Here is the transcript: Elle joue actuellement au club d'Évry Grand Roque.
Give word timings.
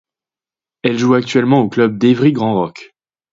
Elle 0.81 0.97
joue 0.97 1.13
actuellement 1.13 1.59
au 1.61 1.69
club 1.69 1.99
d'Évry 1.99 2.31
Grand 2.33 2.55
Roque. 2.55 2.95